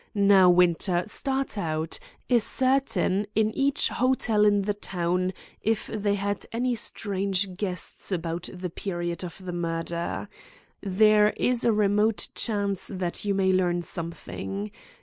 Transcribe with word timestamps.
Now, 0.15 0.49
Winter, 0.49 1.03
start 1.05 1.59
out. 1.59 1.99
Ascertain, 2.27 3.27
in 3.35 3.51
each 3.55 3.89
hotel 3.89 4.47
in 4.47 4.63
the 4.63 4.73
town, 4.73 5.31
if 5.61 5.85
they 5.93 6.15
had 6.15 6.47
any 6.51 6.73
strange 6.73 7.53
guests 7.55 8.11
about 8.11 8.49
the 8.51 8.71
period 8.71 9.23
of 9.23 9.45
the 9.45 9.53
murder. 9.53 10.27
There 10.81 11.29
is 11.37 11.63
a 11.63 11.71
remote 11.71 12.29
chance 12.33 12.89
that 12.91 13.25
you 13.25 13.35
may 13.35 13.51
learn 13.51 13.83
something. 13.83 14.71